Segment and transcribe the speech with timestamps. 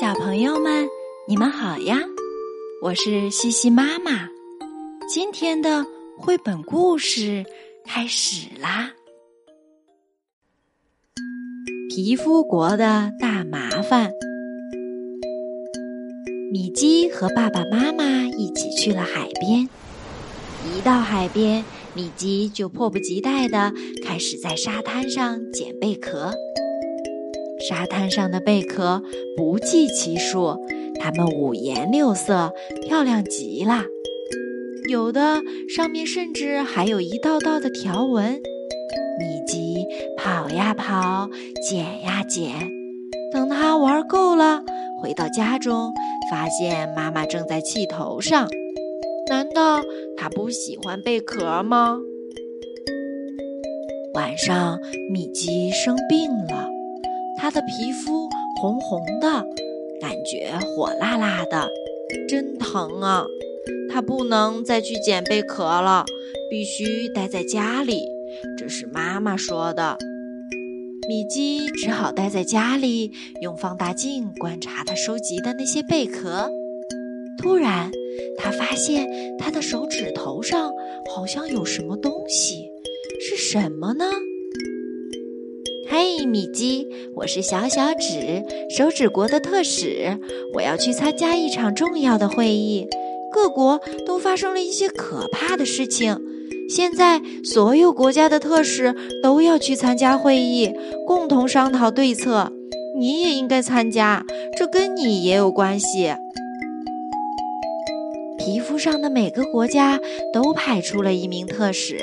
[0.00, 0.86] 小朋友们，
[1.26, 1.98] 你们好呀！
[2.80, 4.28] 我是西西妈妈。
[5.12, 5.84] 今天的
[6.16, 7.44] 绘本故事
[7.84, 8.92] 开始啦。
[11.90, 14.12] 皮肤国的大麻烦。
[16.52, 18.04] 米基和爸爸妈妈
[18.38, 19.68] 一起去了海边。
[20.64, 23.72] 一到海边，米基就迫不及待的
[24.04, 26.32] 开始在沙滩上捡贝壳。
[27.68, 29.02] 沙滩上的贝壳
[29.36, 30.56] 不计其数，
[30.98, 32.50] 它们五颜六色，
[32.86, 33.84] 漂亮极了。
[34.88, 38.40] 有的上面甚至还有一道道的条纹。
[39.18, 39.84] 米奇
[40.16, 41.28] 跑呀跑，
[41.68, 42.54] 捡呀捡，
[43.30, 44.62] 等他玩够了，
[45.02, 45.92] 回到家中，
[46.30, 48.48] 发现妈妈正在气头上。
[49.28, 49.82] 难道
[50.16, 51.98] 他不喜欢贝壳吗？
[54.14, 54.78] 晚上，
[55.12, 56.67] 米奇生病了。
[57.48, 58.28] 他的皮肤
[58.60, 59.42] 红红的，
[60.02, 61.66] 感觉火辣辣的，
[62.28, 63.24] 真疼啊！
[63.90, 66.04] 他不能再去捡贝壳了，
[66.50, 68.02] 必须待在家里。
[68.58, 69.96] 这是妈妈说的。
[71.08, 76.50] 米基只好待在家里，用放大镜观察他收集的那些贝壳。
[77.38, 77.90] 突然，
[78.36, 80.70] 他发现他的手指头上
[81.16, 82.68] 好像有什么东西，
[83.18, 84.04] 是什么呢？
[85.90, 90.18] 嘿，米基，我是小小指，手指国的特使。
[90.52, 92.86] 我要去参加一场重要的会议，
[93.32, 96.20] 各国都发生了一些可怕的事情。
[96.68, 100.70] 现在，所有国家的特使都要去参加会议，
[101.06, 102.52] 共同商讨对策。
[102.98, 104.26] 你也应该参加，
[104.58, 106.12] 这跟你也有关系。
[108.48, 110.00] 皮肤上的每个国家
[110.32, 111.98] 都派出了一名特使，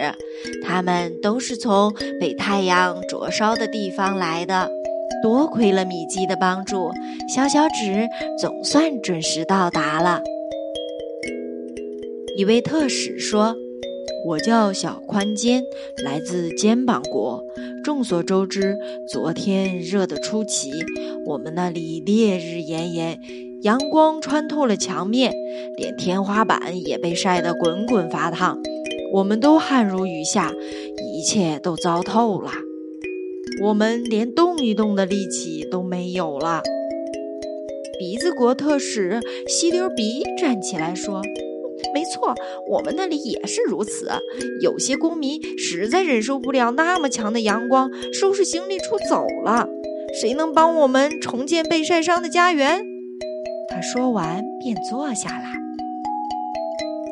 [0.64, 4.70] 他们都是从被太阳灼烧的地方来的。
[5.24, 6.92] 多亏了米基的帮助，
[7.34, 8.08] 小小指
[8.40, 10.22] 总算准时到达了。
[12.38, 13.56] 一位特使说
[14.28, 15.64] ：“我叫小宽肩，
[16.04, 17.44] 来自肩膀国。
[17.84, 18.78] 众所周知，
[19.10, 20.72] 昨天热得出奇，
[21.26, 23.20] 我们那里烈日炎炎。”
[23.66, 25.34] 阳光穿透了墙面，
[25.76, 28.62] 连天花板也被晒得滚滚发烫。
[29.12, 30.54] 我们都汗如雨下，
[31.12, 32.52] 一切都糟透了。
[33.64, 36.62] 我们连动一动的力气都没有了。
[37.98, 41.24] 鼻子国特使吸溜鼻站起来说
[41.92, 42.36] ：“没错，
[42.70, 44.12] 我们那里也是如此。
[44.62, 49.68] 有些公民实在忍受不了那么强的阳光，收拾行李出走了。
[50.22, 52.86] 谁能帮我们重建被晒伤的家园？”
[53.76, 55.50] 他说完便坐下来。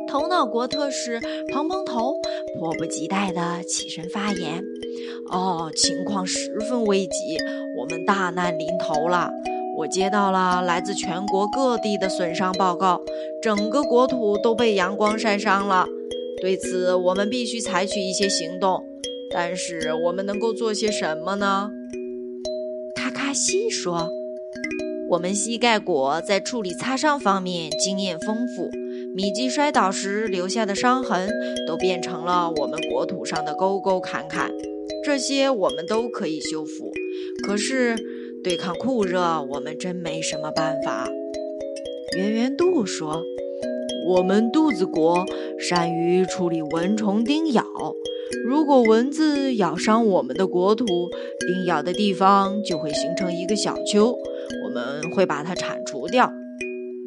[0.08, 1.20] 头脑国特使
[1.52, 2.16] 蓬蓬头
[2.58, 4.64] 迫不及待地起身发言
[5.30, 7.38] ：“哦，情况十分危急，
[7.78, 9.30] 我们大难临头了。
[9.76, 13.02] 我接到了来自全国各地的损伤报告，
[13.42, 15.86] 整个国土都被阳光晒伤了。
[16.42, 18.82] 对此，我们必须采取一些行动。
[19.34, 21.70] 但是，我们能够做些什么呢？”
[22.96, 24.10] 卡卡西说。
[25.14, 28.68] 我们膝盖国在处理擦伤方面经验丰富，
[29.14, 31.30] 米基摔倒时留下的伤痕
[31.68, 34.52] 都变成了我们国土上的沟沟坎坎，
[35.06, 36.92] 这些我们都可以修复。
[37.46, 37.96] 可是
[38.44, 39.22] 对抗酷热，
[39.52, 41.08] 我们真没什么办法。
[42.18, 43.22] 圆圆肚说
[44.08, 45.24] ：“我们肚子国
[45.60, 47.64] 善于处理蚊虫叮咬，
[48.48, 54.18] 如果蚊子咬伤我们的国土，叮咬的地方就会形成一个小丘。”
[54.74, 56.34] 我们会把它铲除掉，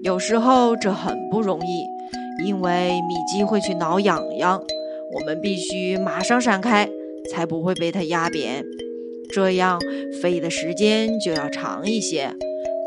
[0.04, 1.84] 有时候这很不容易，
[2.46, 4.62] 因为米基会去挠痒痒，
[5.12, 6.88] 我们必须马上闪开，
[7.28, 8.64] 才不会被它压扁，
[9.34, 9.80] 这样
[10.22, 12.32] 飞的时间就要长一些。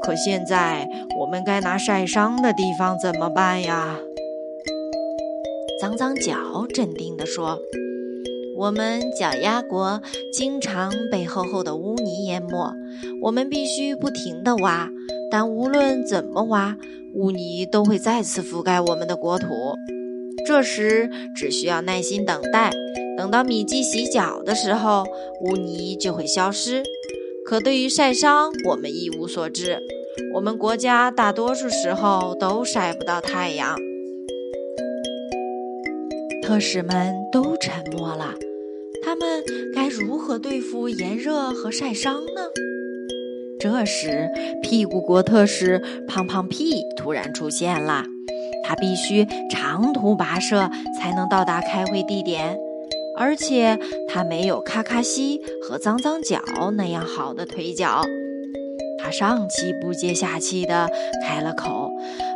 [0.01, 0.87] 可现在
[1.19, 3.99] 我们该拿晒伤的地方怎么办呀？
[5.81, 7.59] 脏脏脚镇定地说。
[8.59, 10.01] 我们脚丫国
[10.33, 12.73] 经常被厚厚的污泥淹没，
[13.21, 14.89] 我们必须不停地挖。
[15.31, 16.75] 但无论怎么挖，
[17.15, 19.47] 污泥都会再次覆盖我们的国土。
[20.45, 22.69] 这时只需要耐心等待，
[23.17, 25.05] 等到米基洗脚的时候，
[25.41, 26.83] 污泥就会消失。
[27.45, 29.81] 可对于晒伤，我们一无所知。
[30.33, 33.77] 我们国家大多数时候都晒不到太阳。
[36.43, 38.33] 特使们都沉默了。
[39.03, 39.43] 他们
[39.73, 42.41] 该如何对付炎热和晒伤呢？
[43.59, 44.29] 这时，
[44.63, 48.03] 屁股国特使胖胖屁突然出现了。
[48.63, 50.69] 他必须长途跋涉
[50.99, 52.57] 才能到达开会地点，
[53.17, 56.39] 而且他没有咔咔西和脏脏脚
[56.75, 58.03] 那样好的腿脚。
[59.01, 60.89] 他上气不接下气地
[61.25, 61.89] 开了口：“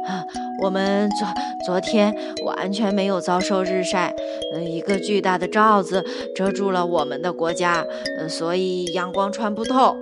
[0.07, 0.25] 啊，
[0.63, 1.27] 我们昨
[1.65, 2.13] 昨天
[2.45, 4.13] 我完全没有遭受日晒，
[4.54, 6.04] 呃，一个巨大的罩子
[6.36, 7.86] 遮住了我们的国家，
[8.19, 9.95] 呃，所以阳光穿不透。”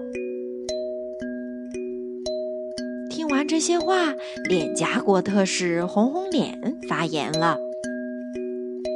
[3.12, 4.16] 听完这些话，
[4.50, 6.58] 脸颊国特使红红脸
[6.90, 7.58] 发言了。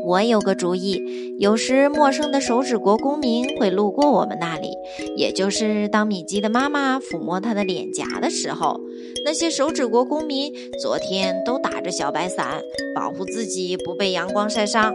[0.07, 1.01] 我有个主意，
[1.39, 4.69] 有时陌生的手指国公民会路过我们那里，
[5.17, 8.79] 也就是当米基的妈妈抚摸他的脸颊的时候，
[9.23, 12.62] 那些手指国公民昨天都打着小白伞，
[12.94, 14.94] 保护自己不被阳光晒伤。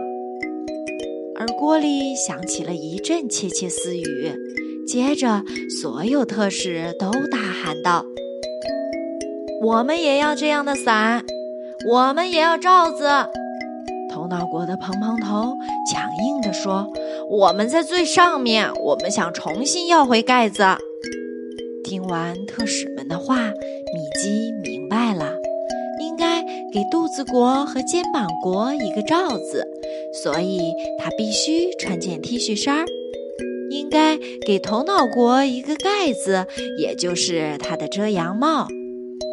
[1.37, 4.31] 耳郭里响起了一阵窃窃私语，
[4.87, 5.43] 接着
[5.81, 8.05] 所有特使都大喊道
[9.63, 11.25] ：“我们也要这样的伞，
[11.89, 13.09] 我们也要罩子。”
[14.13, 15.53] 头脑国的蓬蓬头
[15.91, 16.87] 强硬地说
[17.29, 20.63] ：“我们在最上面，我们想重新要回盖子。”
[21.83, 23.51] 听完特使们的话，
[24.11, 25.37] 米基明白了，
[26.01, 26.43] 应该
[26.73, 29.65] 给肚子国和肩膀国一个罩子，
[30.21, 32.85] 所以他必须穿件 T 恤衫儿；
[33.69, 36.45] 应该给头脑国一个盖子，
[36.77, 38.67] 也就是他的遮阳帽。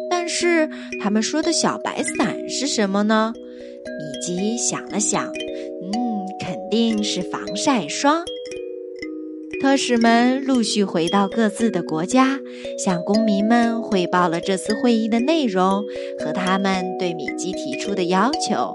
[0.09, 0.69] 但是
[1.01, 3.33] 他们说的小白伞是什么呢？
[3.35, 5.91] 米基想了想，嗯，
[6.39, 8.23] 肯定是防晒霜。
[9.61, 12.39] 特使们陆续回到各自的国家，
[12.77, 15.83] 向公民们汇报了这次会议的内容
[16.23, 18.73] 和他们对米基提出的要求。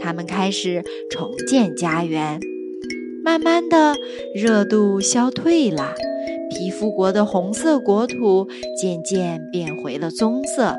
[0.00, 2.40] 他们开始重建家园。
[3.22, 3.94] 慢慢的，
[4.34, 5.94] 热度消退了，
[6.50, 8.48] 皮肤国的红色国土
[8.80, 10.74] 渐渐变回了棕色。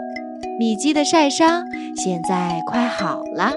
[0.60, 1.64] 米基的晒伤
[1.96, 3.54] 现在快好了，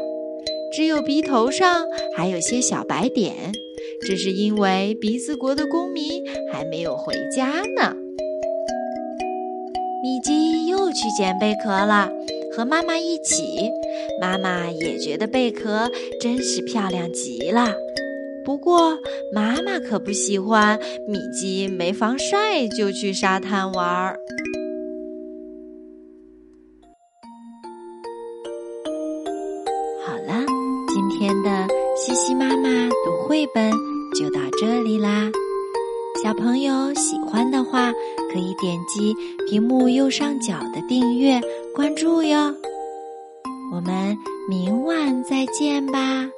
[0.74, 3.34] 只有鼻头上还有些小白点，
[4.06, 7.46] 这是因为鼻子国的公民还没有回家
[7.76, 7.96] 呢。
[10.02, 12.10] 米基又去捡贝壳了，
[12.52, 13.70] 和妈妈一起。
[14.20, 15.90] 妈妈也觉得贝壳
[16.20, 17.72] 真是漂亮极了。
[18.44, 18.98] 不过，
[19.32, 20.76] 妈妈可不喜欢
[21.06, 24.18] 米基没防晒就去沙滩玩儿。
[30.04, 30.44] 好了，
[30.88, 33.70] 今天的西西妈妈读绘本
[34.14, 35.30] 就到这里啦。
[36.22, 37.92] 小朋友喜欢的话，
[38.32, 39.14] 可以点击
[39.48, 41.40] 屏幕右上角的订阅
[41.74, 42.54] 关注哟。
[43.74, 44.16] 我们
[44.48, 46.28] 明晚再见吧。